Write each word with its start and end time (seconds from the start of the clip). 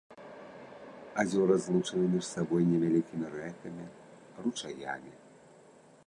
Азёры 1.23 1.57
злучаны 1.65 2.05
між 2.13 2.23
сабой 2.35 2.63
невялікімі 2.71 3.25
рэкамі, 3.35 3.85
ручаямі. 4.47 5.13